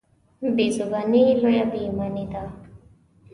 بېزباني 0.55 1.21
لویه 1.41 1.65
بېايماني 1.71 2.25
ده. 2.33 2.43